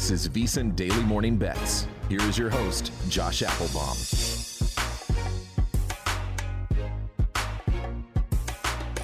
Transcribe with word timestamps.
This 0.00 0.12
is 0.12 0.28
VSiN 0.30 0.74
Daily 0.74 1.02
Morning 1.02 1.36
Bets. 1.36 1.86
Here 2.08 2.22
is 2.22 2.38
your 2.38 2.48
host, 2.48 2.90
Josh 3.10 3.42
Applebaum. 3.42 3.98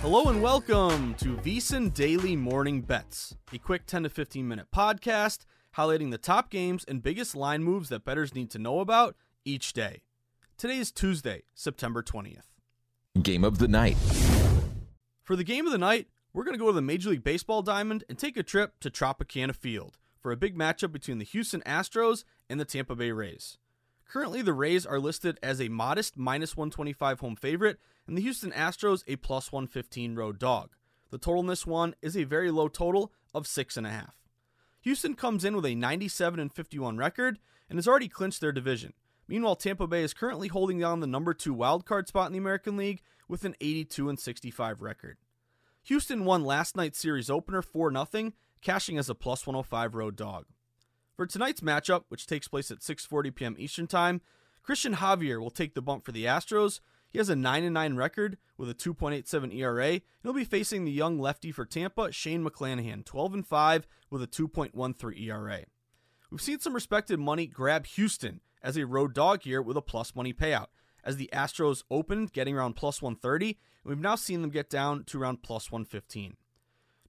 Hello 0.00 0.31
and 0.31 0.41
welcome 0.41 1.12
to 1.17 1.37
VSiN 1.37 1.93
Daily 1.93 2.35
Morning 2.35 2.81
Bets, 2.81 3.37
a 3.53 3.59
quick 3.59 3.85
10 3.85 4.05
to 4.05 4.09
15 4.09 4.49
minute 4.49 4.69
podcast 4.75 5.41
highlighting 5.76 6.12
the 6.12 6.19
top 6.19 6.49
games 6.49 6.82
and 6.88 7.03
biggest 7.03 7.37
line 7.37 7.62
moves 7.62 7.91
that 7.91 8.06
bettors 8.06 8.35
need 8.35 8.50
to 8.53 8.59
know 8.59 8.81
about 8.81 9.17
each 9.44 9.75
day. 9.75 10.00
Today 10.56 10.79
is 10.79 10.91
Tuesday, 10.91 11.43
September 11.55 12.03
20th. 12.03 12.55
Game 13.23 13.44
of 13.44 13.59
the 13.59 13.69
night. 13.69 13.99
For 15.25 15.37
the 15.37 15.44
game 15.44 15.67
of 15.67 15.73
the 15.73 15.79
night, 15.79 16.09
we're 16.32 16.44
going 16.44 16.55
to 16.55 16.59
go 16.59 16.69
to 16.69 16.73
the 16.73 16.81
Major 16.81 17.11
League 17.11 17.23
Baseball 17.23 17.61
diamond 17.61 18.03
and 18.09 18.19
take 18.19 18.38
a 18.38 18.43
trip 18.43 18.81
to 18.81 18.88
Tropicana 18.88 19.55
Field 19.55 19.99
for 20.26 20.32
a 20.32 20.37
big 20.37 20.58
matchup 20.58 20.90
between 20.90 21.19
the 21.19 21.25
Houston 21.25 21.61
Astros 21.61 22.25
and 22.50 22.58
the 22.58 22.64
Tampa 22.64 22.96
Bay 22.96 23.12
Rays. 23.12 23.58
Currently, 24.08 24.43
the 24.43 24.52
Rays 24.52 24.84
are 24.84 24.99
listed 24.99 25.38
as 25.40 25.61
a 25.61 25.69
modest 25.69 26.17
minus 26.17 26.56
125 26.56 27.20
home 27.20 27.37
favorite, 27.37 27.78
and 28.08 28.19
the 28.19 28.23
Houston 28.23 28.50
Astros 28.50 29.05
a 29.06 29.14
plus 29.14 29.52
115 29.52 30.17
road 30.17 30.40
dog. 30.40 30.70
The 31.12 31.19
total 31.19 31.43
in 31.43 31.46
this 31.46 31.64
one 31.64 31.94
is 32.02 32.17
a 32.17 32.25
very 32.25 32.50
low 32.50 32.67
total 32.67 33.12
of 33.32 33.44
6.5. 33.44 34.08
Houston 34.81 35.14
comes 35.14 35.44
in 35.44 35.55
with 35.55 35.64
a 35.64 35.76
97 35.76 36.40
and 36.40 36.52
51 36.52 36.96
record 36.96 37.38
and 37.70 37.78
has 37.78 37.87
already 37.87 38.08
clinched 38.08 38.40
their 38.40 38.50
division, 38.50 38.94
Meanwhile, 39.28 39.56
Tampa 39.56 39.87
Bay 39.87 40.02
is 40.02 40.12
currently 40.12 40.49
holding 40.49 40.81
down 40.81 40.99
the 40.99 41.06
number 41.06 41.34
two 41.34 41.55
wildcard 41.55 42.08
spot 42.08 42.26
in 42.26 42.32
the 42.32 42.40
American 42.40 42.76
League 42.76 43.02
with 43.28 43.44
an 43.44 43.55
82 43.61 44.08
and 44.08 44.19
65 44.19 44.82
record. 44.82 45.19
Houston 45.84 46.25
won 46.25 46.43
last 46.43 46.76
night's 46.76 46.99
series 46.99 47.31
opener 47.31 47.62
4 47.62 47.93
0, 47.93 48.32
cashing 48.61 48.99
as 48.99 49.08
a 49.08 49.14
plus 49.14 49.47
105 49.47 49.94
road 49.94 50.17
dog. 50.17 50.47
For 51.17 51.26
tonight's 51.26 51.61
matchup, 51.61 52.05
which 52.08 52.26
takes 52.26 52.49
place 52.49 52.70
at 52.70 52.81
6:40 52.81 53.35
p.m. 53.35 53.56
Eastern 53.58 53.87
Time, 53.87 54.20
Christian 54.62 54.97
Javier 54.97 55.41
will 55.41 55.50
take 55.50 55.75
the 55.75 55.82
bump 55.82 56.05
for 56.05 56.12
the 56.12 56.25
Astros. 56.25 56.81
He 57.08 57.19
has 57.19 57.29
a 57.29 57.37
9 57.37 57.73
9 57.73 57.97
record 57.97 58.37
with 58.58 58.69
a 58.69 58.75
2.87 58.75 59.55
ERA. 59.55 60.00
He'll 60.23 60.32
be 60.32 60.44
facing 60.44 60.85
the 60.85 60.93
young 60.93 61.19
lefty 61.19 61.53
for 61.53 61.64
Tampa, 61.64 62.12
Shane 62.12 62.44
McClanahan, 62.44 63.05
12 63.05 63.47
5 63.47 63.87
with 64.11 64.23
a 64.23 64.26
2.13 64.26 65.20
ERA. 65.23 65.61
We've 66.31 66.43
seen 66.43 66.59
some 66.59 66.75
respected 66.75 67.19
money 67.19 67.47
grab 67.47 67.87
Houston 67.87 68.41
as 68.62 68.76
a 68.76 68.85
road 68.85 69.14
dog 69.14 69.43
here 69.43 69.62
with 69.62 69.76
a 69.76 69.82
plus 69.82 70.14
money 70.14 70.35
payout. 70.35 70.67
As 71.05 71.17
the 71.17 71.31
Astros 71.32 71.85
opened, 71.88 72.32
getting 72.32 72.56
around 72.56 72.75
plus 72.75 73.00
130, 73.00 73.47
and 73.47 73.56
we've 73.85 73.99
now 73.99 74.17
seen 74.17 74.43
them 74.43 74.50
get 74.50 74.69
down 74.69 75.05
to 75.05 75.23
around 75.23 75.44
plus 75.44 75.70
115. 75.70 76.37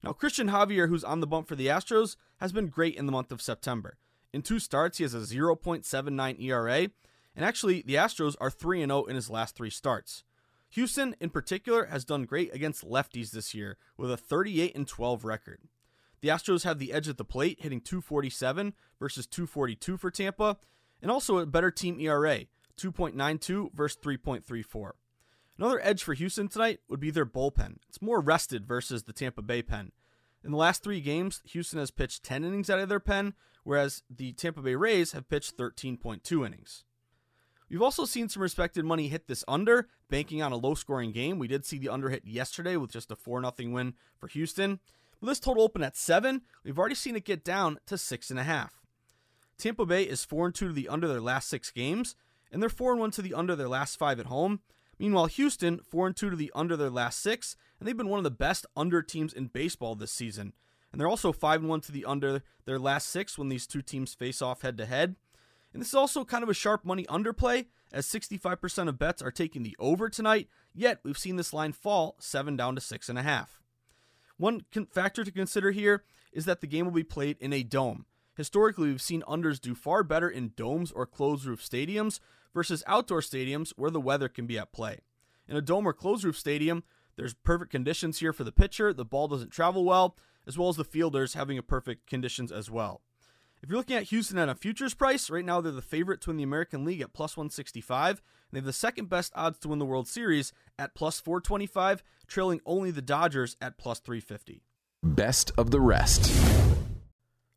Now, 0.02 0.12
Christian 0.12 0.48
Javier, 0.48 0.88
who's 0.88 1.04
on 1.04 1.20
the 1.20 1.26
bump 1.26 1.48
for 1.48 1.56
the 1.56 1.66
Astros, 1.66 2.16
has 2.38 2.52
been 2.52 2.68
great 2.68 2.96
in 2.96 3.06
the 3.06 3.12
month 3.12 3.32
of 3.32 3.42
September. 3.42 3.98
In 4.32 4.42
two 4.42 4.58
starts, 4.58 4.98
he 4.98 5.04
has 5.04 5.14
a 5.14 5.18
0.79 5.18 6.40
ERA, 6.40 6.88
and 7.34 7.44
actually, 7.44 7.82
the 7.82 7.94
Astros 7.94 8.36
are 8.40 8.50
3 8.50 8.80
0 8.80 9.04
in 9.04 9.16
his 9.16 9.30
last 9.30 9.56
three 9.56 9.70
starts. 9.70 10.24
Houston, 10.70 11.16
in 11.20 11.30
particular, 11.30 11.86
has 11.86 12.04
done 12.04 12.24
great 12.24 12.54
against 12.54 12.86
lefties 12.86 13.30
this 13.30 13.54
year 13.54 13.78
with 13.96 14.10
a 14.10 14.16
38 14.16 14.86
12 14.86 15.24
record. 15.24 15.60
The 16.20 16.28
Astros 16.28 16.64
have 16.64 16.78
the 16.78 16.92
edge 16.92 17.08
at 17.08 17.16
the 17.16 17.24
plate, 17.24 17.60
hitting 17.60 17.80
247 17.80 18.74
versus 18.98 19.26
242 19.26 19.96
for 19.96 20.10
Tampa, 20.10 20.58
and 21.00 21.10
also 21.10 21.38
a 21.38 21.46
better 21.46 21.70
team 21.70 22.00
ERA, 22.00 22.40
2.92 22.76 23.72
versus 23.72 23.98
3.34. 24.02 24.92
Another 25.58 25.80
edge 25.82 26.04
for 26.04 26.14
Houston 26.14 26.48
tonight 26.48 26.80
would 26.88 27.00
be 27.00 27.10
their 27.10 27.26
bullpen. 27.26 27.78
It's 27.88 28.00
more 28.00 28.20
rested 28.20 28.66
versus 28.66 29.02
the 29.02 29.12
Tampa 29.12 29.42
Bay 29.42 29.60
pen. 29.60 29.90
In 30.44 30.52
the 30.52 30.56
last 30.56 30.84
three 30.84 31.00
games, 31.00 31.42
Houston 31.46 31.80
has 31.80 31.90
pitched 31.90 32.22
10 32.22 32.44
innings 32.44 32.70
out 32.70 32.78
of 32.78 32.88
their 32.88 33.00
pen, 33.00 33.34
whereas 33.64 34.04
the 34.08 34.32
Tampa 34.32 34.62
Bay 34.62 34.76
Rays 34.76 35.12
have 35.12 35.28
pitched 35.28 35.56
13.2 35.56 36.46
innings. 36.46 36.84
We've 37.68 37.82
also 37.82 38.04
seen 38.04 38.28
some 38.28 38.42
respected 38.42 38.84
money 38.84 39.08
hit 39.08 39.26
this 39.26 39.44
under, 39.48 39.88
banking 40.08 40.40
on 40.40 40.52
a 40.52 40.56
low 40.56 40.74
scoring 40.74 41.10
game. 41.10 41.38
We 41.38 41.48
did 41.48 41.66
see 41.66 41.78
the 41.78 41.88
under 41.88 42.08
hit 42.08 42.24
yesterday 42.24 42.76
with 42.76 42.92
just 42.92 43.10
a 43.10 43.16
4 43.16 43.42
0 43.42 43.70
win 43.72 43.94
for 44.16 44.28
Houston. 44.28 44.78
With 45.20 45.28
this 45.28 45.40
total 45.40 45.64
open 45.64 45.82
at 45.82 45.96
7, 45.96 46.42
we've 46.62 46.78
already 46.78 46.94
seen 46.94 47.16
it 47.16 47.24
get 47.24 47.44
down 47.44 47.78
to 47.86 47.96
6.5. 47.96 48.68
Tampa 49.58 49.84
Bay 49.84 50.04
is 50.04 50.24
4 50.24 50.52
2 50.52 50.68
to 50.68 50.72
the 50.72 50.88
under 50.88 51.08
their 51.08 51.20
last 51.20 51.48
six 51.48 51.72
games, 51.72 52.14
and 52.52 52.62
they're 52.62 52.70
4 52.70 52.94
1 52.94 53.10
to 53.10 53.22
the 53.22 53.34
under 53.34 53.56
their 53.56 53.68
last 53.68 53.98
five 53.98 54.20
at 54.20 54.26
home. 54.26 54.60
Meanwhile, 54.98 55.26
Houston 55.26 55.78
4 55.78 56.08
and 56.08 56.16
2 56.16 56.30
to 56.30 56.36
the 56.36 56.52
under 56.54 56.76
their 56.76 56.90
last 56.90 57.20
six, 57.20 57.56
and 57.78 57.86
they've 57.86 57.96
been 57.96 58.08
one 58.08 58.18
of 58.18 58.24
the 58.24 58.30
best 58.30 58.66
under 58.76 59.02
teams 59.02 59.32
in 59.32 59.46
baseball 59.46 59.94
this 59.94 60.12
season. 60.12 60.52
And 60.90 61.00
they're 61.00 61.08
also 61.08 61.32
5 61.32 61.62
1 61.62 61.80
to 61.82 61.92
the 61.92 62.04
under 62.04 62.42
their 62.64 62.78
last 62.78 63.08
six 63.08 63.38
when 63.38 63.48
these 63.48 63.66
two 63.66 63.82
teams 63.82 64.14
face 64.14 64.42
off 64.42 64.62
head 64.62 64.76
to 64.78 64.86
head. 64.86 65.16
And 65.72 65.82
this 65.82 65.88
is 65.88 65.94
also 65.94 66.24
kind 66.24 66.42
of 66.42 66.48
a 66.48 66.54
sharp 66.54 66.84
money 66.84 67.04
underplay, 67.04 67.66
as 67.92 68.06
65% 68.06 68.88
of 68.88 68.98
bets 68.98 69.22
are 69.22 69.30
taking 69.30 69.62
the 69.62 69.76
over 69.78 70.08
tonight, 70.08 70.48
yet 70.74 71.00
we've 71.02 71.18
seen 71.18 71.36
this 71.36 71.52
line 71.52 71.72
fall 71.72 72.16
7 72.18 72.56
down 72.56 72.74
to 72.74 72.80
6.5. 72.80 73.46
One 74.36 74.64
factor 74.92 75.24
to 75.24 75.30
consider 75.30 75.70
here 75.72 76.04
is 76.32 76.44
that 76.44 76.60
the 76.60 76.66
game 76.66 76.84
will 76.84 76.92
be 76.92 77.02
played 77.02 77.36
in 77.40 77.52
a 77.52 77.62
dome. 77.62 78.06
Historically, 78.36 78.88
we've 78.88 79.02
seen 79.02 79.22
unders 79.22 79.60
do 79.60 79.74
far 79.74 80.04
better 80.04 80.28
in 80.28 80.52
domes 80.54 80.92
or 80.92 81.06
closed 81.06 81.44
roof 81.44 81.60
stadiums 81.60 82.20
versus 82.54 82.82
outdoor 82.86 83.20
stadiums 83.20 83.72
where 83.76 83.90
the 83.90 84.00
weather 84.00 84.28
can 84.28 84.46
be 84.46 84.58
at 84.58 84.72
play. 84.72 85.00
In 85.46 85.56
a 85.56 85.62
dome 85.62 85.86
or 85.86 85.92
closed 85.92 86.24
roof 86.24 86.38
stadium, 86.38 86.84
there's 87.16 87.34
perfect 87.34 87.70
conditions 87.70 88.20
here 88.20 88.32
for 88.32 88.44
the 88.44 88.52
pitcher, 88.52 88.92
the 88.92 89.04
ball 89.04 89.28
doesn't 89.28 89.50
travel 89.50 89.84
well, 89.84 90.16
as 90.46 90.56
well 90.56 90.68
as 90.68 90.76
the 90.76 90.84
fielders 90.84 91.34
having 91.34 91.58
a 91.58 91.62
perfect 91.62 92.06
conditions 92.06 92.52
as 92.52 92.70
well. 92.70 93.02
If 93.62 93.68
you're 93.68 93.78
looking 93.78 93.96
at 93.96 94.04
Houston 94.04 94.38
at 94.38 94.48
a 94.48 94.54
futures 94.54 94.94
price, 94.94 95.28
right 95.28 95.44
now 95.44 95.60
they're 95.60 95.72
the 95.72 95.82
favorite 95.82 96.20
to 96.22 96.30
win 96.30 96.36
the 96.36 96.44
American 96.44 96.84
League 96.84 97.00
at 97.00 97.12
plus 97.12 97.36
165, 97.36 98.10
and 98.10 98.18
they 98.52 98.58
have 98.58 98.64
the 98.64 98.72
second 98.72 99.08
best 99.08 99.32
odds 99.34 99.58
to 99.60 99.68
win 99.68 99.80
the 99.80 99.84
World 99.84 100.06
Series 100.06 100.52
at 100.78 100.94
plus 100.94 101.20
425, 101.20 102.04
trailing 102.28 102.60
only 102.64 102.90
the 102.90 103.02
Dodgers 103.02 103.56
at 103.60 103.76
plus 103.76 103.98
350. 103.98 104.62
Best 105.02 105.50
of 105.58 105.70
the 105.70 105.80
rest. 105.80 106.30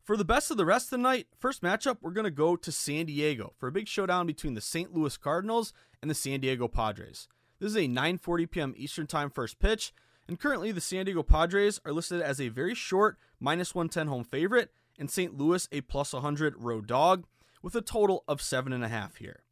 For 0.04 0.18
the 0.18 0.26
best 0.26 0.50
of 0.50 0.58
the 0.58 0.66
rest 0.66 0.88
of 0.88 0.92
the 0.92 0.98
night, 0.98 1.28
first 1.38 1.62
matchup, 1.62 1.98
we're 2.02 2.12
going 2.12 2.26
to 2.26 2.32
go 2.32 2.56
to 2.56 2.72
San 2.72 3.06
Diego 3.06 3.54
for 3.58 3.68
a 3.68 3.72
big 3.72 3.88
showdown 3.88 4.26
between 4.26 4.56
the 4.56 4.62
St. 4.62 4.94
Louis 4.94 5.16
Cardinals 5.16 5.74
and 6.02 6.10
the 6.10 6.16
San 6.16 6.40
Diego 6.40 6.68
Padres. 6.68 7.28
This 7.60 7.70
is 7.70 7.76
a 7.76 7.88
9:40 7.88 8.50
p.m. 8.50 8.74
Eastern 8.76 9.06
Time 9.06 9.30
first 9.30 9.60
pitch, 9.60 9.94
and 10.28 10.40
currently 10.40 10.72
the 10.72 10.82
San 10.82 11.06
Diego 11.06 11.22
Padres 11.22 11.80
are 11.86 11.94
listed 11.94 12.20
as 12.20 12.42
a 12.42 12.48
very 12.50 12.74
short 12.74 13.18
minus 13.40 13.76
110 13.76 14.08
home 14.08 14.24
favorite 14.24 14.72
and 14.98 15.12
St. 15.12 15.38
Louis 15.38 15.68
a 15.72 15.82
plus 15.82 16.14
100 16.14 16.56
road 16.58 16.88
dog 16.88 17.26
with 17.62 17.76
a 17.76 17.82
total 17.82 18.24
of 18.28 18.40
7.5 18.40 19.18
here. 19.18 19.44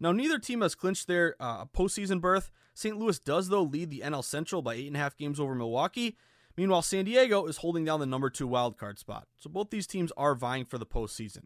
Now, 0.00 0.12
neither 0.12 0.38
team 0.38 0.62
has 0.62 0.74
clinched 0.74 1.06
their 1.06 1.36
uh, 1.40 1.66
postseason 1.66 2.20
berth. 2.20 2.50
St. 2.74 2.98
Louis 2.98 3.18
does, 3.18 3.48
though, 3.48 3.62
lead 3.62 3.90
the 3.90 4.00
NL 4.00 4.24
Central 4.24 4.60
by 4.62 4.76
8.5 4.76 5.16
games 5.16 5.40
over 5.40 5.54
Milwaukee. 5.54 6.16
Meanwhile, 6.56 6.82
San 6.82 7.04
Diego 7.04 7.46
is 7.46 7.58
holding 7.58 7.84
down 7.84 8.00
the 8.00 8.06
number 8.06 8.30
two 8.30 8.48
wildcard 8.48 8.98
spot. 8.98 9.26
So 9.36 9.50
both 9.50 9.70
these 9.70 9.86
teams 9.86 10.12
are 10.16 10.34
vying 10.34 10.64
for 10.64 10.78
the 10.78 10.86
postseason. 10.86 11.44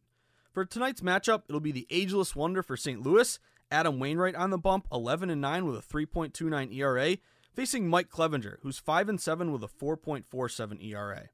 For 0.52 0.64
tonight's 0.64 1.00
matchup, 1.00 1.42
it'll 1.48 1.60
be 1.60 1.72
the 1.72 1.86
ageless 1.90 2.36
wonder 2.36 2.62
for 2.62 2.76
St. 2.76 3.02
Louis, 3.02 3.38
Adam 3.70 3.98
Wainwright 3.98 4.34
on 4.34 4.50
the 4.50 4.58
bump, 4.58 4.86
11 4.92 5.30
and 5.30 5.40
9 5.40 5.66
with 5.66 5.76
a 5.76 5.82
3.29 5.82 6.74
ERA, 6.74 7.16
facing 7.54 7.88
Mike 7.88 8.08
Clevinger, 8.08 8.56
who's 8.62 8.78
5 8.78 9.08
and 9.08 9.20
7 9.20 9.52
with 9.52 9.62
a 9.62 9.68
4.47 9.68 10.84
ERA. 10.84 11.28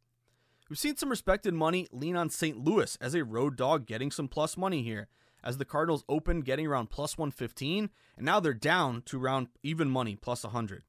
We've 0.68 0.78
seen 0.78 0.96
some 0.96 1.10
respected 1.10 1.54
money 1.54 1.86
lean 1.92 2.16
on 2.16 2.28
St. 2.28 2.58
Louis 2.58 2.96
as 3.00 3.14
a 3.14 3.24
road 3.24 3.56
dog, 3.56 3.86
getting 3.86 4.10
some 4.10 4.28
plus 4.28 4.56
money 4.56 4.82
here. 4.82 5.08
As 5.44 5.58
the 5.58 5.64
Cardinals 5.64 6.04
open, 6.08 6.40
getting 6.40 6.66
around 6.66 6.90
plus 6.90 7.16
115, 7.16 7.90
and 8.16 8.26
now 8.26 8.40
they're 8.40 8.52
down 8.52 9.02
to 9.02 9.22
around 9.22 9.48
even 9.62 9.88
money, 9.88 10.16
plus 10.16 10.42
100. 10.42 10.82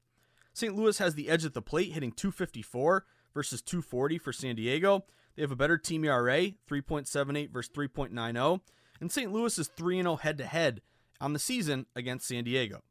St. 0.58 0.74
Louis 0.74 0.98
has 0.98 1.14
the 1.14 1.28
edge 1.28 1.44
at 1.44 1.54
the 1.54 1.62
plate, 1.62 1.92
hitting 1.92 2.10
254 2.10 3.04
versus 3.32 3.62
240 3.62 4.18
for 4.18 4.32
San 4.32 4.56
Diego. 4.56 5.04
They 5.36 5.42
have 5.42 5.52
a 5.52 5.56
better 5.56 5.78
team 5.78 6.04
ERA, 6.04 6.50
3.78 6.68 7.50
versus 7.52 7.70
3.90, 7.72 8.60
and 9.00 9.12
St. 9.12 9.32
Louis 9.32 9.56
is 9.56 9.68
3 9.68 10.02
0 10.02 10.16
head 10.16 10.36
to 10.38 10.44
head 10.44 10.80
on 11.20 11.32
the 11.32 11.38
season 11.38 11.86
against 11.94 12.26
San 12.26 12.42
Diego. 12.42 12.82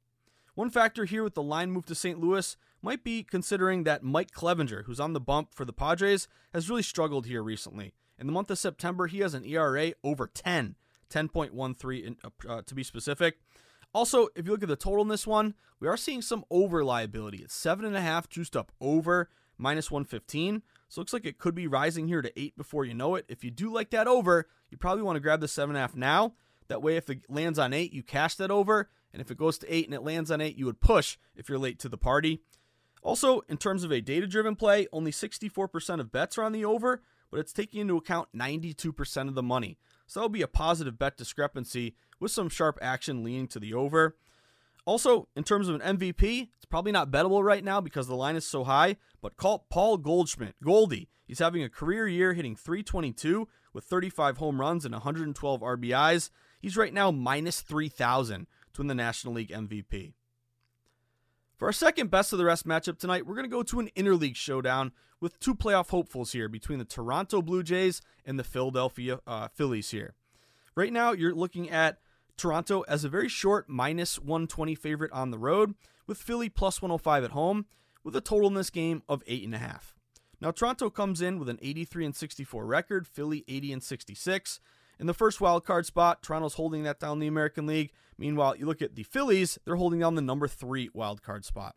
One 0.55 0.69
factor 0.69 1.03
here 1.03 1.23
with 1.23 1.35
the 1.35 1.43
line 1.43 1.71
move 1.71 1.85
to 1.87 1.95
St. 1.95 2.17
Louis 2.17 2.55
might 2.81 3.03
be 3.03 3.21
considering 3.21 3.83
that 3.83 4.01
Mike 4.01 4.31
Clevinger, 4.31 4.85
who's 4.85 5.01
on 5.01 5.11
the 5.11 5.19
bump 5.19 5.53
for 5.53 5.65
the 5.65 5.73
Padres, 5.73 6.29
has 6.53 6.69
really 6.69 6.83
struggled 6.83 7.25
here 7.25 7.43
recently. 7.43 7.93
In 8.17 8.27
the 8.27 8.33
month 8.33 8.49
of 8.49 8.57
September, 8.57 9.07
he 9.07 9.19
has 9.19 9.33
an 9.33 9.43
ERA 9.43 9.91
over 10.05 10.25
10, 10.25 10.75
10.13 11.09 12.15
uh, 12.23 12.29
uh, 12.49 12.61
to 12.65 12.73
be 12.73 12.83
specific. 12.83 13.39
Also, 13.93 14.27
if 14.35 14.45
you 14.45 14.51
look 14.51 14.63
at 14.63 14.69
the 14.69 14.75
total 14.75 15.01
in 15.01 15.07
this 15.07 15.25
one, 15.25 15.55
we 15.79 15.87
are 15.87 15.97
seeing 15.97 16.21
some 16.21 16.43
over 16.49 16.83
liability. 16.83 17.39
It's 17.39 17.57
7.5 17.57 18.29
juiced 18.29 18.55
up 18.55 18.71
over 18.79 19.29
minus 19.57 19.89
115. 19.89 20.61
So 20.89 20.99
it 20.99 21.01
looks 21.01 21.13
like 21.13 21.25
it 21.25 21.39
could 21.39 21.55
be 21.55 21.67
rising 21.67 22.07
here 22.07 22.21
to 22.21 22.39
8 22.39 22.57
before 22.57 22.85
you 22.85 22.93
know 22.93 23.15
it. 23.15 23.25
If 23.27 23.43
you 23.43 23.51
do 23.51 23.73
like 23.73 23.89
that 23.91 24.07
over, 24.07 24.47
you 24.69 24.77
probably 24.77 25.03
want 25.03 25.15
to 25.15 25.21
grab 25.21 25.41
the 25.41 25.47
7.5 25.47 25.95
now. 25.95 26.33
That 26.67 26.81
way, 26.81 26.97
if 26.97 27.09
it 27.09 27.29
lands 27.29 27.59
on 27.59 27.73
8, 27.73 27.93
you 27.93 28.03
cash 28.03 28.35
that 28.35 28.51
over. 28.51 28.89
And 29.13 29.21
if 29.21 29.31
it 29.31 29.37
goes 29.37 29.57
to 29.59 29.73
8 29.73 29.85
and 29.85 29.93
it 29.93 30.03
lands 30.03 30.31
on 30.31 30.41
8, 30.41 30.57
you 30.57 30.65
would 30.65 30.81
push 30.81 31.17
if 31.35 31.49
you're 31.49 31.57
late 31.57 31.79
to 31.79 31.89
the 31.89 31.97
party. 31.97 32.41
Also, 33.01 33.41
in 33.47 33.57
terms 33.57 33.83
of 33.83 33.91
a 33.91 34.01
data 34.01 34.27
driven 34.27 34.55
play, 34.55 34.87
only 34.91 35.11
64% 35.11 35.99
of 35.99 36.11
bets 36.11 36.37
are 36.37 36.43
on 36.43 36.51
the 36.51 36.65
over, 36.65 37.01
but 37.31 37.39
it's 37.39 37.53
taking 37.53 37.81
into 37.81 37.97
account 37.97 38.29
92% 38.35 39.27
of 39.27 39.35
the 39.35 39.43
money. 39.43 39.77
So 40.07 40.19
that'll 40.19 40.29
be 40.29 40.41
a 40.41 40.47
positive 40.47 40.97
bet 40.99 41.17
discrepancy 41.17 41.95
with 42.19 42.31
some 42.31 42.49
sharp 42.49 42.77
action 42.81 43.23
leaning 43.23 43.47
to 43.47 43.59
the 43.59 43.73
over. 43.73 44.15
Also, 44.85 45.27
in 45.35 45.43
terms 45.43 45.67
of 45.67 45.75
an 45.75 45.97
MVP, 45.97 46.49
it's 46.55 46.65
probably 46.65 46.91
not 46.91 47.11
bettable 47.11 47.43
right 47.43 47.63
now 47.63 47.81
because 47.81 48.07
the 48.07 48.15
line 48.15 48.37
is 48.37 48.45
so 48.45 48.63
high, 48.63 48.95
but 49.21 49.35
call 49.35 49.65
Paul 49.69 49.97
Goldschmidt, 49.97 50.55
Goldie. 50.63 51.09
He's 51.25 51.39
having 51.39 51.61
a 51.61 51.69
career 51.69 52.07
year 52.07 52.33
hitting 52.33 52.55
322 52.55 53.49
with 53.73 53.83
35 53.83 54.37
home 54.37 54.61
runs 54.61 54.85
and 54.85 54.93
112 54.93 55.61
RBIs. 55.61 56.29
He's 56.61 56.77
right 56.77 56.93
now 56.93 57.11
minus 57.11 57.59
3,000 57.61 58.47
to 58.73 58.81
win 58.81 58.87
the 58.87 58.95
National 58.95 59.33
League 59.33 59.49
MVP. 59.49 60.13
For 61.57 61.67
our 61.67 61.73
second 61.73 62.09
best 62.09 62.31
of 62.31 62.39
the 62.39 62.45
rest 62.45 62.67
matchup 62.67 62.97
tonight, 62.97 63.25
we're 63.25 63.35
going 63.35 63.49
to 63.49 63.53
go 63.53 63.63
to 63.63 63.79
an 63.79 63.89
interleague 63.95 64.35
showdown 64.35 64.93
with 65.19 65.39
two 65.39 65.55
playoff 65.55 65.89
hopefuls 65.89 66.31
here 66.31 66.47
between 66.47 66.79
the 66.79 66.85
Toronto 66.85 67.41
Blue 67.41 67.63
Jays 67.63 68.01
and 68.25 68.39
the 68.39 68.43
Philadelphia 68.43 69.19
uh, 69.25 69.47
Phillies 69.49 69.89
here. 69.89 70.13
Right 70.75 70.93
now, 70.93 71.11
you're 71.11 71.33
looking 71.33 71.69
at 71.69 71.97
Toronto 72.37 72.81
as 72.87 73.03
a 73.03 73.09
very 73.09 73.27
short 73.27 73.67
minus 73.67 74.19
120 74.19 74.75
favorite 74.75 75.11
on 75.11 75.31
the 75.31 75.39
road, 75.39 75.73
with 76.05 76.17
Philly 76.19 76.49
plus 76.49 76.81
105 76.81 77.23
at 77.23 77.31
home, 77.31 77.65
with 78.03 78.15
a 78.15 78.21
total 78.21 78.47
in 78.47 78.53
this 78.53 78.69
game 78.69 79.03
of 79.09 79.25
8.5. 79.25 79.93
Now, 80.39 80.51
Toronto 80.51 80.89
comes 80.89 81.21
in 81.21 81.39
with 81.39 81.49
an 81.49 81.59
83 81.61 82.05
and 82.05 82.15
64 82.15 82.65
record, 82.65 83.07
Philly 83.07 83.43
80 83.47 83.73
and 83.73 83.83
66. 83.83 84.59
in 84.99 85.07
the 85.07 85.13
first 85.13 85.41
wild 85.41 85.63
card 85.65 85.85
spot. 85.85 86.23
Toronto's 86.23 86.55
holding 86.55 86.83
that 86.83 86.99
down 86.99 87.19
the 87.19 87.27
American 87.27 87.65
League. 87.67 87.91
Meanwhile, 88.17 88.55
you 88.55 88.65
look 88.65 88.81
at 88.81 88.95
the 88.95 89.03
Phillies, 89.03 89.59
they're 89.65 89.75
holding 89.75 89.99
down 89.99 90.15
the 90.15 90.21
number 90.21 90.47
three 90.47 90.89
wild 90.93 91.21
card 91.21 91.45
spot. 91.45 91.75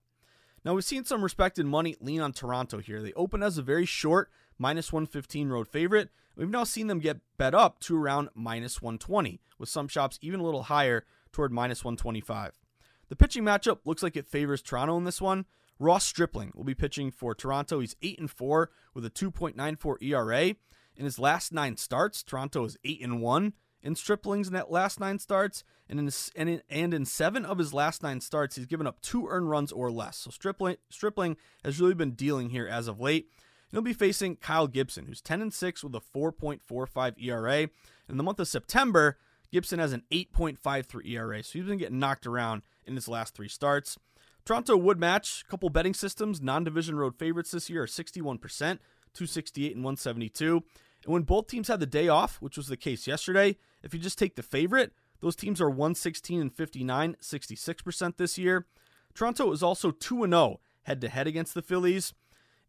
Now, 0.65 0.75
we've 0.75 0.85
seen 0.85 1.05
some 1.05 1.23
respected 1.23 1.67
money 1.67 1.97
lean 2.01 2.21
on 2.21 2.33
Toronto 2.33 2.79
here. 2.79 3.03
They 3.03 3.13
open 3.15 3.43
as 3.43 3.57
a 3.59 3.63
very 3.63 3.87
short, 3.87 4.31
minus 4.61 4.93
115 4.93 5.49
road 5.49 5.67
favorite. 5.67 6.11
We've 6.37 6.49
now 6.49 6.65
seen 6.65 6.87
them 6.87 7.01
get 7.01 7.19
bet 7.39 7.55
up 7.55 7.81
to 7.81 7.97
around 7.97 8.29
minus 8.35 8.81
120, 8.81 9.41
with 9.59 9.69
some 9.69 9.89
shops 9.89 10.19
even 10.23 10.39
a 10.39 10.45
little 10.45 10.65
higher 10.65 11.05
toward 11.33 11.51
minus 11.51 11.83
125. 11.83 12.61
The 13.09 13.17
pitching 13.17 13.43
matchup 13.43 13.79
looks 13.85 14.03
like 14.03 14.17
it 14.17 14.29
favors 14.29 14.63
Toronto 14.63 14.97
in 14.97 15.05
this 15.05 15.21
one. 15.21 15.47
Ross 15.79 16.05
Stripling 16.05 16.53
will 16.55 16.65
be 16.65 16.75
pitching 16.75 17.11
for 17.11 17.35
Toronto. 17.35 17.81
He's 17.81 17.97
8 18.03 18.21
and 18.21 18.31
4 18.31 18.71
with 18.95 19.05
a 19.05 19.11
2.94 19.11 20.03
ERA. 20.03 20.55
In 20.95 21.05
his 21.05 21.19
last 21.19 21.53
9 21.53 21.79
starts, 21.79 22.23
Toronto 22.23 22.65
is 22.65 22.77
8 22.85 23.01
and 23.03 23.23
1 23.23 23.53
in 23.83 23.95
Stripling's 23.95 24.51
net 24.51 24.71
last 24.71 25.01
9 25.01 25.19
starts, 25.19 25.65
and 25.89 25.99
in 25.99 26.11
and 26.37 26.49
in, 26.49 26.63
and 26.69 26.93
in 26.93 27.07
7 27.07 27.45
of 27.45 27.59
his 27.59 27.73
last 27.73 28.03
9 28.03 28.21
starts, 28.21 28.57
he's 28.57 28.67
given 28.67 28.87
up 28.87 29.01
2 29.01 29.27
earned 29.29 29.49
runs 29.49 29.73
or 29.73 29.91
less. 29.91 30.19
So 30.19 30.31
Stripling 30.31 30.77
Stripling 30.91 31.37
has 31.65 31.81
really 31.81 31.95
been 31.95 32.13
dealing 32.13 32.51
here 32.51 32.69
as 32.69 32.89
of 32.89 33.01
late. 33.01 33.31
He'll 33.71 33.83
be 33.83 33.93
facing 33.93 34.37
Kyle 34.37 34.67
Gibson, 34.67 35.07
who's 35.07 35.21
10 35.21 35.43
and 35.43 35.55
6 35.55 35.85
with 35.85 35.95
a 35.95 36.01
4.45 36.01 37.23
ERA. 37.23 37.69
In 38.09 38.17
the 38.17 38.23
month 38.23 38.41
of 38.41 38.49
September, 38.49 39.17
Gibson 39.53 39.79
has 39.79 39.93
an 39.93 40.03
8.53 40.11 41.07
ERA, 41.09 41.43
so 41.43 41.53
he's 41.53 41.69
been 41.69 41.79
getting 41.79 41.99
knocked 41.99 42.27
around 42.27 42.63
in 42.85 42.95
his 42.95 43.09
last 43.09 43.35
three 43.35 43.49
starts. 43.49 43.99
Toronto 44.45 44.77
would 44.77 44.99
match. 44.99 45.45
A 45.47 45.51
couple 45.51 45.71
betting 45.71 45.95
systems, 45.95 46.41
non-division 46.41 46.97
road 46.97 47.17
favorites 47.17 47.51
this 47.51 47.71
year 47.71 47.83
are 47.83 47.87
61%, 47.87 48.41
268 48.41 49.77
and 49.77 49.85
172. 49.85 50.63
And 51.05 51.13
when 51.13 51.23
both 51.23 51.47
teams 51.47 51.69
had 51.69 51.81
the 51.81 51.87
day 51.87 52.09
off, 52.09 52.37
which 52.41 52.57
was 52.57 52.69
the 52.69 52.77
case 52.77 53.07
yesterday, 53.07 53.57
if 53.83 53.95
you 53.95 54.01
just 54.01 54.19
take 54.19 54.37
the 54.37 54.43
favorite, 54.43 54.93
those 55.21 55.37
teams 55.37 55.61
are 55.61 55.71
116 55.71 56.41
and 56.41 56.53
59, 56.53 57.17
66% 57.21 58.17
this 58.17 58.39
year. 58.39 58.67
Toronto 59.15 59.53
is 59.53 59.63
also 59.63 59.91
2 59.91 60.27
0 60.27 60.61
head 60.83 61.01
to 61.01 61.09
head 61.09 61.27
against 61.27 61.55
the 61.55 61.63
Phillies. 61.63 62.15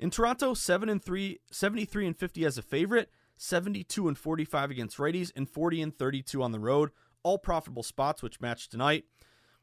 In 0.01 0.09
Toronto, 0.09 0.55
7 0.55 0.89
and 0.89 1.01
3, 1.01 1.39
73 1.51 2.07
and 2.07 2.17
50 2.17 2.43
as 2.43 2.57
a 2.57 2.63
favorite, 2.63 3.11
72 3.37 4.07
and 4.07 4.17
45 4.17 4.71
against 4.71 4.97
righties, 4.97 5.31
and 5.35 5.47
40 5.47 5.81
and 5.83 5.95
32 5.95 6.41
on 6.41 6.51
the 6.51 6.59
road. 6.59 6.89
All 7.21 7.37
profitable 7.37 7.83
spots, 7.83 8.23
which 8.23 8.41
match 8.41 8.67
tonight. 8.67 9.05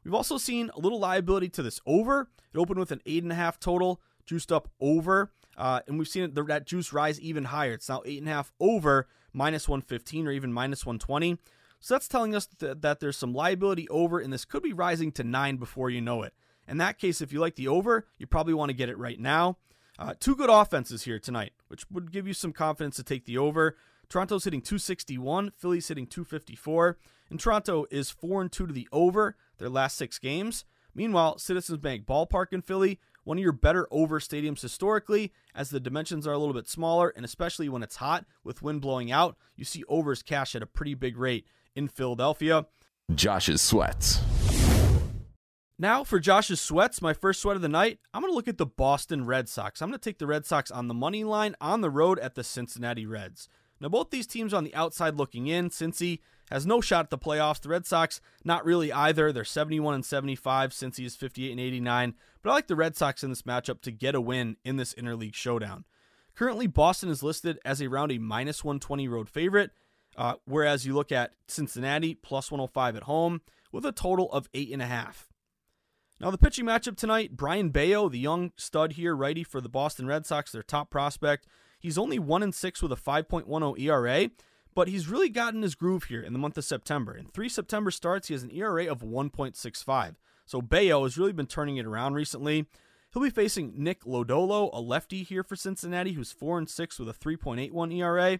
We've 0.05 0.13
also 0.13 0.37
seen 0.37 0.71
a 0.73 0.79
little 0.79 0.97
liability 0.97 1.49
to 1.49 1.61
this 1.61 1.81
over. 1.85 2.29
It 2.53 2.57
opened 2.57 2.79
with 2.79 2.93
an 2.93 3.01
8.5 3.05 3.59
total, 3.59 4.01
juiced 4.25 4.49
up 4.49 4.69
over. 4.79 5.33
Uh, 5.57 5.81
and 5.87 5.99
we've 5.99 6.07
seen 6.07 6.33
that 6.33 6.65
juice 6.65 6.93
rise 6.93 7.19
even 7.19 7.43
higher. 7.43 7.73
It's 7.73 7.89
now 7.89 8.01
8.5 8.05 8.51
over 8.61 9.09
minus 9.33 9.67
115 9.67 10.25
or 10.25 10.31
even 10.31 10.53
minus 10.53 10.85
120. 10.85 11.37
So 11.81 11.95
that's 11.95 12.07
telling 12.07 12.33
us 12.33 12.45
th- 12.45 12.77
that 12.79 13.01
there's 13.01 13.17
some 13.17 13.33
liability 13.33 13.89
over, 13.89 14.19
and 14.19 14.31
this 14.31 14.45
could 14.45 14.63
be 14.63 14.71
rising 14.71 15.11
to 15.13 15.23
9 15.25 15.57
before 15.57 15.89
you 15.89 15.99
know 15.99 16.23
it. 16.23 16.33
In 16.65 16.77
that 16.77 16.97
case, 16.97 17.19
if 17.19 17.33
you 17.33 17.41
like 17.41 17.55
the 17.55 17.67
over, 17.67 18.07
you 18.17 18.25
probably 18.25 18.53
want 18.53 18.69
to 18.69 18.73
get 18.73 18.87
it 18.87 18.97
right 18.97 19.19
now. 19.19 19.57
Uh, 19.99 20.13
two 20.17 20.33
good 20.33 20.49
offenses 20.49 21.03
here 21.03 21.19
tonight, 21.19 21.51
which 21.67 21.83
would 21.91 22.11
give 22.13 22.25
you 22.25 22.33
some 22.33 22.53
confidence 22.53 22.95
to 22.95 23.03
take 23.03 23.25
the 23.25 23.37
over. 23.37 23.75
Toronto's 24.07 24.45
hitting 24.45 24.61
261, 24.61 25.51
Philly's 25.57 25.89
hitting 25.89 26.07
254, 26.07 26.97
and 27.29 27.37
Toronto 27.37 27.85
is 27.91 28.09
4 28.09 28.41
and 28.43 28.51
2 28.51 28.67
to 28.67 28.73
the 28.73 28.87
over 28.93 29.35
their 29.57 29.67
last 29.67 29.97
six 29.97 30.17
games. 30.17 30.63
Meanwhile, 30.95 31.37
Citizens 31.37 31.79
Bank 31.79 32.05
Ballpark 32.05 32.53
in 32.53 32.61
Philly, 32.61 32.99
one 33.25 33.37
of 33.37 33.43
your 33.43 33.51
better 33.51 33.87
over 33.91 34.21
stadiums 34.21 34.61
historically, 34.61 35.33
as 35.53 35.69
the 35.69 35.81
dimensions 35.81 36.25
are 36.25 36.33
a 36.33 36.37
little 36.37 36.53
bit 36.53 36.69
smaller, 36.69 37.09
and 37.15 37.25
especially 37.25 37.67
when 37.67 37.83
it's 37.83 37.97
hot 37.97 38.25
with 38.41 38.61
wind 38.61 38.81
blowing 38.81 39.11
out, 39.11 39.35
you 39.57 39.65
see 39.65 39.83
overs 39.89 40.23
cash 40.23 40.55
at 40.55 40.63
a 40.63 40.65
pretty 40.65 40.93
big 40.93 41.17
rate 41.17 41.45
in 41.75 41.89
Philadelphia. 41.89 42.65
Josh's 43.13 43.61
sweats. 43.61 44.21
Now 45.81 46.03
for 46.03 46.19
Josh's 46.19 46.59
sweats, 46.59 47.01
my 47.01 47.13
first 47.13 47.39
sweat 47.39 47.55
of 47.55 47.61
the 47.61 47.69
night, 47.69 47.99
I'm 48.13 48.21
going 48.21 48.33
to 48.33 48.35
look 48.35 48.49
at 48.49 48.57
the 48.57 48.65
Boston 48.65 49.25
Red 49.25 49.47
Sox. 49.47 49.81
I'm 49.81 49.87
going 49.87 49.97
to 49.97 50.03
take 50.03 50.19
the 50.19 50.27
Red 50.27 50.45
Sox 50.45 50.69
on 50.69 50.89
the 50.89 50.93
money 50.93 51.23
line 51.23 51.55
on 51.61 51.79
the 51.79 51.89
road 51.89 52.19
at 52.19 52.35
the 52.35 52.43
Cincinnati 52.43 53.05
Reds. 53.05 53.47
Now, 53.79 53.87
both 53.87 54.09
these 54.09 54.27
teams 54.27 54.53
on 54.53 54.65
the 54.65 54.75
outside 54.75 55.15
looking 55.15 55.47
in. 55.47 55.69
Cincy 55.69 56.19
has 56.51 56.65
no 56.65 56.81
shot 56.81 57.05
at 57.05 57.09
the 57.11 57.17
playoffs. 57.17 57.61
The 57.61 57.69
Red 57.69 57.85
Sox, 57.85 58.19
not 58.43 58.65
really 58.65 58.91
either. 58.91 59.31
They're 59.31 59.45
71 59.45 59.93
and 59.95 60.05
75. 60.05 60.71
Cincy 60.71 61.05
is 61.05 61.15
58 61.15 61.51
and 61.51 61.61
89. 61.61 62.13
But 62.41 62.49
I 62.49 62.53
like 62.55 62.67
the 62.67 62.75
Red 62.75 62.97
Sox 62.97 63.23
in 63.23 63.29
this 63.29 63.43
matchup 63.43 63.79
to 63.83 63.91
get 63.91 64.15
a 64.15 64.21
win 64.21 64.57
in 64.65 64.75
this 64.75 64.93
interleague 64.95 65.33
showdown. 65.33 65.85
Currently, 66.35 66.67
Boston 66.67 67.07
is 67.07 67.23
listed 67.23 67.57
as 67.63 67.81
around 67.81 68.11
a 68.11 68.17
minus 68.17 68.65
120 68.65 69.07
road 69.07 69.29
favorite, 69.29 69.71
uh, 70.17 70.33
whereas 70.43 70.85
you 70.85 70.93
look 70.93 71.13
at 71.13 71.35
Cincinnati 71.47 72.15
plus 72.15 72.51
105 72.51 72.97
at 72.97 73.03
home 73.03 73.39
with 73.71 73.85
a 73.85 73.93
total 73.93 74.29
of 74.33 74.49
eight 74.53 74.73
and 74.73 74.81
a 74.81 74.85
half. 74.85 75.28
Now, 76.21 76.31
the 76.31 76.37
pitching 76.37 76.65
matchup 76.65 76.97
tonight 76.97 77.37
Brayan 77.37 77.69
Bello, 77.69 78.09
the 78.09 78.19
young 78.19 78.51
stud 78.57 78.93
here, 78.93 79.15
righty 79.15 79.43
for 79.43 79.61
the 79.61 79.69
Boston 79.69 80.05
Red 80.05 80.25
Sox, 80.25 80.51
their 80.51 80.63
top 80.63 80.89
prospect. 80.89 81.47
He's 81.79 81.97
only 81.97 82.19
1 82.19 82.43
and 82.43 82.53
6 82.53 82.81
with 82.81 82.91
a 82.91 82.97
5.10 82.97 83.79
ERA, 83.79 84.29
but 84.75 84.89
he's 84.89 85.07
really 85.07 85.29
gotten 85.29 85.61
his 85.61 85.75
groove 85.75 86.05
here 86.05 86.21
in 86.21 86.33
the 86.33 86.39
month 86.39 86.57
of 86.57 86.65
September. 86.65 87.15
In 87.15 87.27
three 87.27 87.47
September 87.47 87.89
starts, 87.89 88.27
he 88.27 88.33
has 88.33 88.43
an 88.43 88.51
ERA 88.51 88.87
of 88.87 88.99
1.65. 88.99 90.15
So 90.45 90.61
Bello 90.61 91.03
has 91.03 91.17
really 91.17 91.31
been 91.31 91.47
turning 91.47 91.77
it 91.77 91.85
around 91.85 92.15
recently. 92.15 92.65
He'll 93.13 93.23
be 93.23 93.29
facing 93.29 93.73
Nick 93.77 94.03
Lodolo, 94.03 94.69
a 94.73 94.81
lefty 94.81 95.23
here 95.23 95.43
for 95.43 95.55
Cincinnati, 95.55 96.11
who's 96.11 96.33
4 96.33 96.57
and 96.57 96.69
6 96.69 96.99
with 96.99 97.07
a 97.07 97.13
3.81 97.13 97.95
ERA. 97.95 98.39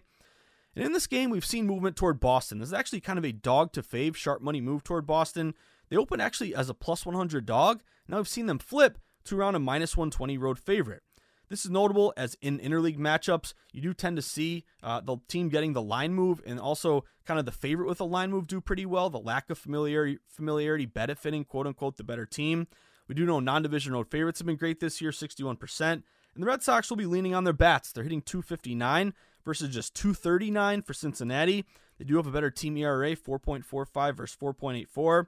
And 0.76 0.84
in 0.84 0.92
this 0.92 1.06
game, 1.06 1.30
we've 1.30 1.46
seen 1.46 1.66
movement 1.66 1.96
toward 1.96 2.20
Boston. 2.20 2.58
This 2.58 2.68
is 2.68 2.74
actually 2.74 3.00
kind 3.00 3.18
of 3.18 3.24
a 3.24 3.32
dog 3.32 3.72
to 3.72 3.82
fave, 3.82 4.16
sharp 4.16 4.42
money 4.42 4.60
move 4.60 4.84
toward 4.84 5.06
Boston. 5.06 5.54
They 5.90 5.96
opened 5.96 6.22
actually 6.22 6.54
as 6.54 6.68
a 6.68 6.74
plus 6.74 7.04
100 7.04 7.44
dog. 7.44 7.82
Now 8.08 8.18
we've 8.18 8.28
seen 8.28 8.46
them 8.46 8.58
flip 8.58 8.98
to 9.24 9.38
around 9.38 9.56
a 9.56 9.58
minus 9.58 9.96
120 9.96 10.38
road 10.38 10.58
favorite. 10.58 11.02
This 11.50 11.64
is 11.64 11.70
notable 11.70 12.14
as 12.16 12.36
in 12.40 12.60
interleague 12.60 12.96
matchups, 12.96 13.54
you 13.72 13.82
do 13.82 13.92
tend 13.92 14.14
to 14.16 14.22
see 14.22 14.64
uh, 14.84 15.00
the 15.00 15.16
team 15.26 15.48
getting 15.48 15.72
the 15.72 15.82
line 15.82 16.14
move 16.14 16.40
and 16.46 16.60
also 16.60 17.04
kind 17.26 17.40
of 17.40 17.44
the 17.44 17.50
favorite 17.50 17.88
with 17.88 18.00
a 18.00 18.04
line 18.04 18.30
move 18.30 18.46
do 18.46 18.60
pretty 18.60 18.86
well. 18.86 19.10
The 19.10 19.18
lack 19.18 19.50
of 19.50 19.58
familiarity, 19.58 20.20
familiarity 20.28 20.86
benefiting, 20.86 21.44
quote 21.44 21.66
unquote, 21.66 21.96
the 21.96 22.04
better 22.04 22.24
team. 22.24 22.68
We 23.08 23.16
do 23.16 23.26
know 23.26 23.40
non 23.40 23.62
division 23.62 23.92
road 23.94 24.08
favorites 24.08 24.38
have 24.38 24.46
been 24.46 24.56
great 24.56 24.78
this 24.78 25.00
year, 25.00 25.10
61%. 25.10 25.92
And 25.92 26.04
the 26.36 26.46
Red 26.46 26.62
Sox 26.62 26.88
will 26.88 26.96
be 26.96 27.06
leaning 27.06 27.34
on 27.34 27.42
their 27.42 27.52
bats. 27.52 27.90
They're 27.90 28.04
hitting 28.04 28.22
259 28.22 29.12
versus 29.44 29.74
just 29.74 29.96
239 29.96 30.82
for 30.82 30.94
Cincinnati. 30.94 31.64
They 31.98 32.04
do 32.04 32.16
have 32.16 32.28
a 32.28 32.30
better 32.30 32.52
team 32.52 32.76
ERA, 32.76 33.16
4.45 33.16 34.16
versus 34.16 34.36
4.84. 34.40 35.26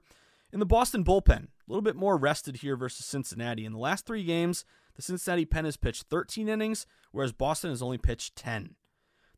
In 0.53 0.59
the 0.59 0.67
Boston 0.67 1.03
bullpen, 1.03 1.45
a 1.45 1.47
little 1.67 1.81
bit 1.81 1.95
more 1.95 2.15
rested 2.15 2.57
here 2.57 2.77
versus 2.77 3.07
Cincinnati. 3.07 3.65
In 3.65 3.71
the 3.73 3.79
last 3.79 4.05
three 4.05 4.23
games, 4.23 4.65
the 4.95 5.01
Cincinnati 5.01 5.45
pen 5.45 5.65
has 5.65 5.77
pitched 5.77 6.03
13 6.11 6.47
innings, 6.47 6.85
whereas 7.11 7.31
Boston 7.31 7.71
has 7.71 7.81
only 7.81 7.97
pitched 7.97 8.35
10. 8.35 8.75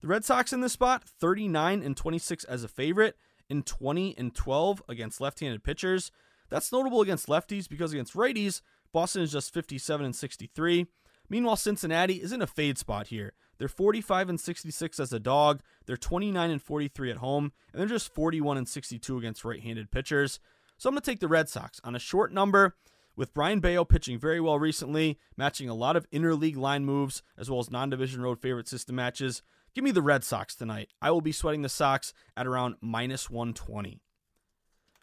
The 0.02 0.08
Red 0.10 0.26
Sox 0.26 0.52
in 0.52 0.60
this 0.60 0.74
spot, 0.74 1.06
39 1.06 1.82
and 1.82 1.96
26 1.96 2.44
as 2.44 2.66
a 2.66 2.68
favorite, 2.68 3.16
and 3.50 3.66
20 3.66 4.14
and 4.18 4.36
12 4.36 4.84
against 4.90 5.22
left-handed 5.22 5.64
pitchers. 5.64 6.12
That's 6.50 6.74
notable 6.74 7.00
against 7.00 7.28
lefties 7.28 7.70
because 7.70 7.94
against 7.94 8.14
righties, 8.14 8.60
Boston 8.92 9.22
is 9.22 9.32
just 9.32 9.54
57 9.54 10.06
and 10.06 10.16
63. 10.16 10.86
Meanwhile, 11.30 11.56
Cincinnati 11.56 12.16
is 12.16 12.34
in 12.34 12.42
a 12.42 12.48
fade 12.48 12.78
spot 12.78 13.08
here. 13.08 13.32
They're 13.58 13.70
45 13.70 14.28
and 14.28 14.40
66 14.40 15.00
as 15.00 15.14
a 15.14 15.20
dog, 15.20 15.62
they're 15.86 15.96
29 15.96 16.52
and 16.52 16.62
43 16.62 17.12
at 17.12 17.18
home, 17.18 17.54
and 17.72 17.80
they're 17.80 17.88
just 17.88 18.14
41 18.14 18.58
and 18.58 18.68
62 18.68 19.18
against 19.18 19.46
right-handed 19.46 19.92
pitchers. 19.92 20.42
So 20.78 20.90
I'm 20.90 20.94
going 20.96 21.02
to 21.02 21.12
take 21.12 21.20
the 21.20 21.28
Red 21.28 21.50
Sox 21.50 21.80
on 21.84 21.96
a 21.96 22.00
short 22.00 22.34
number 22.34 22.76
with 23.16 23.34
Brayan 23.34 23.62
Bello 23.62 23.86
pitching 23.86 24.20
very 24.20 24.42
well 24.42 24.60
recently, 24.60 25.18
matching 25.38 25.70
a 25.70 25.74
lot 25.74 25.96
of 25.96 26.10
interleague 26.12 26.58
line 26.58 26.86
moves 26.86 27.24
as 27.38 27.50
well 27.50 27.60
as 27.60 27.72
non-division 27.72 28.22
road 28.22 28.42
favorite 28.42 28.68
system 28.68 28.96
matches. 28.96 29.42
Give 29.74 29.84
me 29.84 29.92
the 29.92 30.02
Red 30.02 30.24
Sox 30.24 30.56
tonight. 30.56 30.90
I 31.02 31.12
will 31.12 31.22
be 31.22 31.32
sweating 31.32 31.62
the 31.62 31.70
Sox 31.70 32.14
at 32.36 32.48
around 32.48 32.76
minus 32.82 33.30
120. 33.30 34.02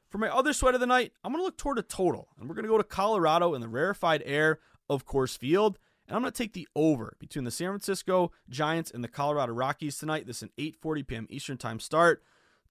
For 0.09 0.19
my 0.19 0.29
other 0.29 0.52
sweat 0.52 0.75
of 0.75 0.81
the 0.81 0.87
night, 0.87 1.12
I'm 1.25 1.33
going 1.33 1.41
to 1.41 1.45
look 1.45 1.57
toward 1.57 1.79
a 1.79 1.83
total, 1.83 2.29
and 2.38 2.49
we're 2.49 2.55
going 2.55 2.64
to 2.64 2.71
go 2.71 2.76
to 2.76 2.85
Colorado 2.85 3.55
in 3.55 3.62
the 3.62 3.69
rarefied 3.69 4.23
air 4.26 4.59
of 4.91 5.07
Coors 5.07 5.38
Field, 5.38 5.79
and 6.07 6.14
I'm 6.14 6.23
going 6.23 6.33
to 6.33 6.37
take 6.37 6.52
the 6.52 6.69
over 6.76 7.17
between 7.19 7.45
the 7.45 7.50
San 7.50 7.69
Francisco 7.69 8.31
Giants 8.50 8.91
and 8.91 9.02
the 9.02 9.09
Colorado 9.09 9.55
Rockies 9.55 9.97
tonight. 9.97 10.26
This 10.26 10.38
is 10.38 10.43
an 10.43 10.50
8:40 10.59 11.07
p.m. 11.07 11.26
Eastern 11.31 11.57
Time 11.57 11.81
start. 11.81 12.23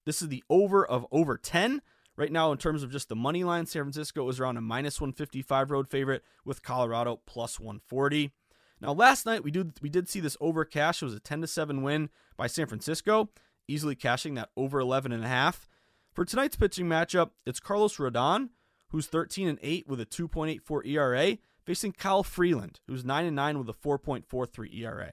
This 0.04 0.22
is 0.22 0.28
the 0.28 0.44
over 0.48 0.86
of 0.86 1.04
over 1.10 1.36
10. 1.36 1.82
Right 2.16 2.32
now, 2.32 2.52
in 2.52 2.58
terms 2.58 2.82
of 2.82 2.92
just 2.92 3.08
the 3.08 3.16
money 3.16 3.42
line, 3.42 3.64
San 3.64 3.84
Francisco 3.84 4.28
is 4.28 4.38
around 4.38 4.58
a 4.58 4.60
minus 4.60 5.00
155 5.00 5.70
road 5.70 5.88
favorite 5.88 6.22
with 6.44 6.62
Colorado 6.62 7.20
plus 7.24 7.58
140. 7.58 8.32
Now, 8.80 8.92
last 8.92 9.24
night 9.24 9.44
we 9.44 9.50
did 9.50 9.80
we 9.80 9.88
did 9.88 10.08
see 10.08 10.20
this 10.20 10.36
over 10.40 10.64
cash. 10.64 11.00
It 11.00 11.06
was 11.06 11.14
a 11.14 11.20
10 11.20 11.40
to 11.42 11.46
7 11.46 11.82
win 11.82 12.10
by 12.36 12.48
San 12.48 12.66
Francisco, 12.66 13.30
easily 13.66 13.94
cashing 13.94 14.34
that 14.34 14.50
over 14.56 14.78
11 14.80 15.12
and 15.12 15.24
a 15.24 15.28
half. 15.28 15.68
For 16.12 16.24
tonight's 16.26 16.56
pitching 16.56 16.86
matchup, 16.86 17.30
it's 17.46 17.60
Carlos 17.60 17.96
Rodon, 17.96 18.50
who's 18.88 19.06
13 19.06 19.48
and 19.48 19.58
8 19.62 19.88
with 19.88 20.00
a 20.00 20.04
2.84 20.04 20.86
ERA, 20.86 21.38
facing 21.64 21.92
Kyle 21.92 22.22
Freeland, 22.22 22.80
who's 22.86 23.04
9 23.04 23.24
and 23.24 23.36
9 23.36 23.58
with 23.58 23.68
a 23.70 23.72
4.43 23.72 24.74
ERA. 24.80 25.12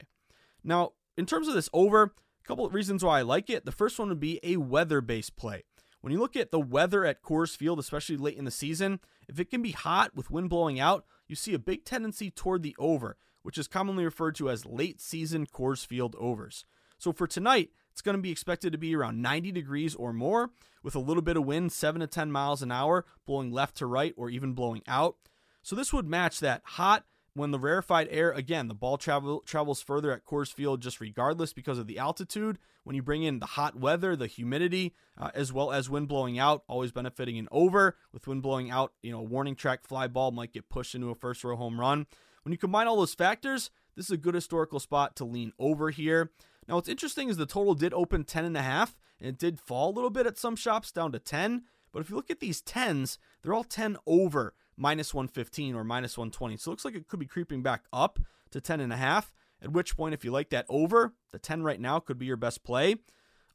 Now, 0.62 0.92
in 1.16 1.24
terms 1.24 1.48
of 1.48 1.54
this 1.54 1.70
over, 1.72 2.02
a 2.02 2.46
couple 2.46 2.66
of 2.66 2.74
reasons 2.74 3.02
why 3.02 3.20
I 3.20 3.22
like 3.22 3.48
it. 3.48 3.64
The 3.64 3.72
first 3.72 3.98
one 3.98 4.10
would 4.10 4.20
be 4.20 4.40
a 4.42 4.58
weather 4.58 5.00
based 5.00 5.36
play. 5.36 5.64
When 6.00 6.12
you 6.12 6.18
look 6.18 6.36
at 6.36 6.50
the 6.50 6.60
weather 6.60 7.04
at 7.04 7.22
Coors 7.22 7.54
Field, 7.54 7.78
especially 7.78 8.16
late 8.16 8.38
in 8.38 8.46
the 8.46 8.50
season, 8.50 9.00
if 9.28 9.38
it 9.38 9.50
can 9.50 9.60
be 9.60 9.72
hot 9.72 10.14
with 10.14 10.30
wind 10.30 10.48
blowing 10.48 10.80
out, 10.80 11.04
you 11.28 11.36
see 11.36 11.52
a 11.52 11.58
big 11.58 11.84
tendency 11.84 12.30
toward 12.30 12.62
the 12.62 12.74
over, 12.78 13.16
which 13.42 13.58
is 13.58 13.68
commonly 13.68 14.04
referred 14.04 14.34
to 14.36 14.48
as 14.48 14.64
late 14.64 15.00
season 15.00 15.46
Coors 15.46 15.84
Field 15.84 16.16
overs. 16.18 16.64
So 16.96 17.12
for 17.12 17.26
tonight, 17.26 17.70
it's 17.92 18.02
going 18.02 18.16
to 18.16 18.22
be 18.22 18.30
expected 18.30 18.72
to 18.72 18.78
be 18.78 18.96
around 18.96 19.20
90 19.20 19.52
degrees 19.52 19.94
or 19.94 20.12
more, 20.12 20.50
with 20.82 20.94
a 20.94 21.00
little 21.00 21.22
bit 21.22 21.36
of 21.36 21.44
wind, 21.44 21.72
7 21.72 22.00
to 22.00 22.06
10 22.06 22.32
miles 22.32 22.62
an 22.62 22.72
hour, 22.72 23.04
blowing 23.26 23.52
left 23.52 23.76
to 23.76 23.86
right 23.86 24.14
or 24.16 24.30
even 24.30 24.54
blowing 24.54 24.82
out. 24.88 25.16
So 25.62 25.76
this 25.76 25.92
would 25.92 26.08
match 26.08 26.40
that 26.40 26.62
hot 26.64 27.04
when 27.40 27.52
the 27.52 27.58
rarefied 27.58 28.06
air 28.10 28.30
again 28.32 28.68
the 28.68 28.74
ball 28.74 28.98
travel, 28.98 29.40
travels 29.40 29.80
further 29.80 30.12
at 30.12 30.26
Coors 30.26 30.52
Field 30.52 30.82
just 30.82 31.00
regardless 31.00 31.54
because 31.54 31.78
of 31.78 31.86
the 31.86 31.98
altitude 31.98 32.58
when 32.84 32.94
you 32.94 33.02
bring 33.02 33.22
in 33.22 33.38
the 33.38 33.46
hot 33.46 33.74
weather 33.74 34.14
the 34.14 34.26
humidity 34.26 34.94
uh, 35.16 35.30
as 35.34 35.50
well 35.50 35.72
as 35.72 35.88
wind 35.88 36.06
blowing 36.06 36.38
out 36.38 36.64
always 36.68 36.92
benefiting 36.92 37.38
an 37.38 37.48
over. 37.50 37.96
With 38.12 38.26
wind 38.26 38.42
blowing 38.42 38.70
out 38.70 38.92
you 39.02 39.10
know 39.10 39.20
a 39.20 39.22
warning 39.22 39.56
track 39.56 39.84
fly 39.84 40.06
ball 40.06 40.32
might 40.32 40.52
get 40.52 40.68
pushed 40.68 40.94
into 40.94 41.08
a 41.08 41.14
first 41.14 41.42
row 41.42 41.56
home 41.56 41.80
run. 41.80 42.06
When 42.42 42.52
you 42.52 42.58
combine 42.58 42.86
all 42.86 42.96
those 42.96 43.14
factors 43.14 43.70
this 43.96 44.04
is 44.04 44.12
a 44.12 44.18
good 44.18 44.34
historical 44.34 44.78
spot 44.78 45.16
to 45.16 45.24
lean 45.24 45.52
over 45.58 45.88
here. 45.88 46.30
Now 46.68 46.74
what's 46.74 46.90
interesting 46.90 47.30
is 47.30 47.38
the 47.38 47.46
total 47.46 47.74
did 47.74 47.94
open 47.94 48.24
10 48.24 48.44
and 48.44 48.56
a 48.56 48.62
half 48.62 48.98
and 49.18 49.30
it 49.30 49.38
did 49.38 49.58
fall 49.58 49.88
a 49.88 49.96
little 49.96 50.10
bit 50.10 50.26
at 50.26 50.36
some 50.36 50.56
shops 50.56 50.92
down 50.92 51.10
to 51.12 51.18
10 51.18 51.62
but 51.90 52.00
if 52.00 52.10
you 52.10 52.16
look 52.16 52.30
at 52.30 52.40
these 52.40 52.60
10s 52.60 53.16
they're 53.42 53.54
all 53.54 53.64
10 53.64 53.96
over 54.06 54.52
minus 54.80 55.12
115 55.12 55.74
or 55.74 55.84
minus 55.84 56.16
120. 56.16 56.56
So 56.56 56.70
it 56.70 56.72
looks 56.72 56.84
like 56.84 56.94
it 56.94 57.06
could 57.06 57.20
be 57.20 57.26
creeping 57.26 57.62
back 57.62 57.84
up 57.92 58.18
to 58.50 58.60
10 58.60 58.80
and 58.80 58.92
a 58.92 58.96
half. 58.96 59.32
At 59.62 59.72
which 59.72 59.96
point, 59.96 60.14
if 60.14 60.24
you 60.24 60.30
like 60.30 60.48
that 60.50 60.64
over, 60.70 61.12
the 61.32 61.38
10 61.38 61.62
right 61.62 61.80
now 61.80 62.00
could 62.00 62.18
be 62.18 62.26
your 62.26 62.38
best 62.38 62.64
play. 62.64 62.96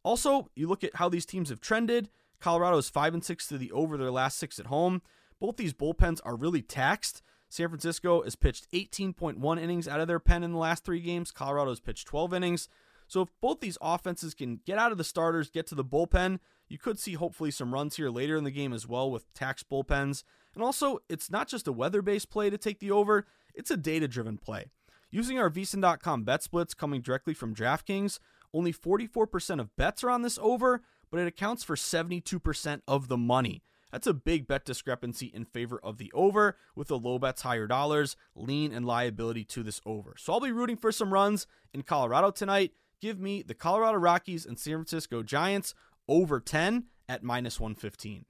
Also, 0.03 0.49
you 0.55 0.67
look 0.67 0.83
at 0.83 0.95
how 0.95 1.09
these 1.09 1.25
teams 1.25 1.49
have 1.49 1.59
trended. 1.59 2.09
Colorado 2.39 2.77
is 2.77 2.89
5 2.89 3.15
and 3.15 3.25
6 3.25 3.47
to 3.47 3.57
the 3.57 3.71
over 3.71 3.97
their 3.97 4.11
last 4.11 4.37
six 4.37 4.59
at 4.59 4.67
home. 4.67 5.01
Both 5.39 5.57
these 5.57 5.73
bullpens 5.73 6.19
are 6.23 6.35
really 6.35 6.61
taxed. 6.61 7.23
San 7.49 7.69
Francisco 7.69 8.21
has 8.21 8.35
pitched 8.35 8.71
18.1 8.71 9.59
innings 9.59 9.87
out 9.87 9.99
of 9.99 10.07
their 10.07 10.19
pen 10.19 10.43
in 10.43 10.51
the 10.51 10.59
last 10.59 10.85
three 10.85 10.99
games. 10.99 11.31
Colorado 11.31 11.71
has 11.71 11.79
pitched 11.79 12.07
12 12.07 12.35
innings. 12.35 12.69
So 13.07 13.21
if 13.21 13.29
both 13.41 13.61
these 13.61 13.77
offenses 13.81 14.33
can 14.33 14.61
get 14.65 14.77
out 14.77 14.91
of 14.91 14.97
the 14.97 15.03
starters, 15.03 15.49
get 15.49 15.65
to 15.67 15.75
the 15.75 15.85
bullpen, 15.85 16.39
you 16.67 16.77
could 16.77 16.99
see 16.99 17.13
hopefully 17.13 17.51
some 17.51 17.73
runs 17.73 17.95
here 17.95 18.09
later 18.09 18.35
in 18.35 18.43
the 18.43 18.51
game 18.51 18.73
as 18.73 18.87
well 18.87 19.09
with 19.09 19.31
tax 19.33 19.63
bullpens. 19.63 20.23
And 20.55 20.63
also, 20.63 20.99
it's 21.09 21.29
not 21.29 21.47
just 21.47 21.67
a 21.67 21.71
weather 21.73 22.01
based 22.01 22.29
play 22.29 22.49
to 22.49 22.57
take 22.57 22.79
the 22.79 22.91
over, 22.91 23.27
it's 23.53 23.71
a 23.71 23.77
data 23.77 24.07
driven 24.07 24.37
play. 24.37 24.71
Using 25.11 25.37
our 25.37 25.49
VSiN.com 25.49 26.23
bet 26.23 26.43
splits 26.43 26.73
coming 26.73 27.01
directly 27.01 27.33
from 27.33 27.53
DraftKings, 27.53 28.19
only 28.53 28.73
44% 28.73 29.59
of 29.59 29.75
bets 29.75 30.03
are 30.03 30.09
on 30.09 30.21
this 30.21 30.39
over, 30.41 30.81
but 31.11 31.19
it 31.19 31.27
accounts 31.27 31.63
for 31.63 31.75
72% 31.75 32.81
of 32.87 33.07
the 33.07 33.17
money. 33.17 33.63
That's 33.91 34.07
a 34.07 34.13
big 34.13 34.47
bet 34.47 34.65
discrepancy 34.65 35.27
in 35.27 35.45
favor 35.45 35.79
of 35.81 35.97
the 35.97 36.11
over, 36.13 36.57
with 36.75 36.89
the 36.89 36.99
low 36.99 37.19
bets 37.19 37.43
higher 37.43 37.67
dollars, 37.67 38.17
lean, 38.35 38.73
and 38.73 38.85
liability 38.85 39.45
to 39.45 39.63
this 39.63 39.79
over. 39.85 40.15
So 40.17 40.33
I'll 40.33 40.41
be 40.41 40.51
rooting 40.51 40.75
for 40.77 40.91
some 40.91 41.13
runs 41.13 41.47
in 41.73 41.83
Colorado 41.83 42.31
tonight. 42.31 42.73
Give 42.99 43.19
me 43.19 43.41
the 43.41 43.53
Colorado 43.53 43.97
Rockies 43.97 44.45
and 44.45 44.59
San 44.59 44.73
Francisco 44.73 45.23
Giants 45.23 45.73
over 46.07 46.39
10 46.39 46.85
at 47.07 47.23
minus 47.23 47.59
115. 47.59 48.25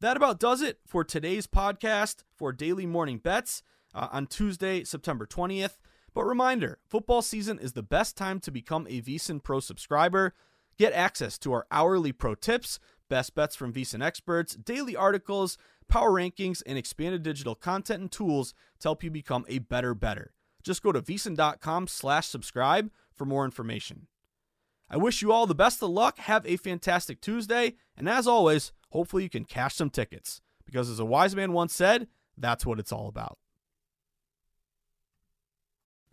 That 0.00 0.16
about 0.16 0.40
does 0.40 0.60
it 0.60 0.80
for 0.84 1.04
today's 1.04 1.46
podcast 1.46 2.24
for 2.36 2.52
Daily 2.52 2.84
Morning 2.84 3.18
Bets 3.18 3.62
uh, 3.94 4.08
on 4.10 4.26
Tuesday, 4.26 4.84
September 4.84 5.24
20th. 5.24 5.78
But 6.12 6.24
reminder 6.24 6.78
football 6.86 7.22
season 7.22 7.58
is 7.58 7.72
the 7.72 7.82
best 7.82 8.16
time 8.16 8.40
to 8.40 8.50
become 8.50 8.86
a 8.88 9.00
VSiN 9.00 9.42
Pro 9.42 9.60
subscriber. 9.60 10.34
Get 10.78 10.92
access 10.92 11.38
to 11.38 11.52
our 11.52 11.66
hourly 11.70 12.12
pro 12.12 12.34
tips, 12.34 12.80
best 13.08 13.34
bets 13.34 13.54
from 13.54 13.72
VSiN 13.72 14.04
experts, 14.04 14.56
daily 14.56 14.96
articles, 14.96 15.56
power 15.88 16.10
rankings, 16.10 16.62
and 16.66 16.76
expanded 16.76 17.22
digital 17.22 17.54
content 17.54 18.00
and 18.00 18.10
tools 18.10 18.52
to 18.80 18.88
help 18.88 19.04
you 19.04 19.10
become 19.10 19.44
a 19.48 19.60
better 19.60 19.94
better. 19.94 20.32
Just 20.62 20.82
go 20.82 20.92
to 20.92 21.02
VSiN.com 21.02 21.86
slash 21.86 22.26
subscribe 22.26 22.90
for 23.12 23.24
more 23.24 23.44
information. 23.44 24.08
I 24.90 24.96
wish 24.96 25.22
you 25.22 25.32
all 25.32 25.46
the 25.46 25.54
best 25.54 25.82
of 25.82 25.90
luck. 25.90 26.18
Have 26.18 26.46
a 26.46 26.56
fantastic 26.56 27.20
Tuesday. 27.20 27.74
And 27.96 28.08
as 28.08 28.26
always, 28.26 28.72
hopefully 28.94 29.24
you 29.24 29.28
can 29.28 29.44
cash 29.44 29.74
some 29.74 29.90
tickets. 29.90 30.40
Because 30.64 30.88
as 30.88 31.00
a 31.00 31.04
wise 31.04 31.34
man 31.36 31.52
once 31.52 31.74
said, 31.74 32.06
that's 32.38 32.64
what 32.64 32.78
it's 32.78 32.92
all 32.92 33.08
about. 33.08 33.38